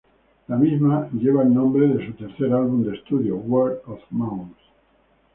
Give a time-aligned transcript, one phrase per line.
[0.47, 4.57] La misma lleva el nombre de su tercer álbum de estudio, Word of Mouth.